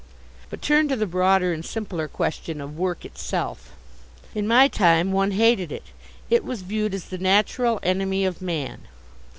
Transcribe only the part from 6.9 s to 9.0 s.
as the natural enemy of man.